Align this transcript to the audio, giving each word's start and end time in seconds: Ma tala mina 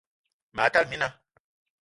Ma 0.55 0.65
tala 0.73 0.83
mina 0.89 1.07